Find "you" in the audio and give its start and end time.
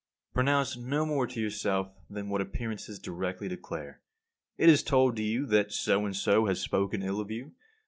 5.19-5.45, 7.29-7.51